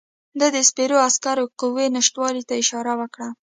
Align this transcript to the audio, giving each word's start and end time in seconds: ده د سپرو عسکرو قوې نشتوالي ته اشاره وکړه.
ده 0.39 0.47
د 0.55 0.57
سپرو 0.69 0.97
عسکرو 1.07 1.45
قوې 1.59 1.85
نشتوالي 1.95 2.43
ته 2.47 2.53
اشاره 2.61 2.93
وکړه. 3.01 3.29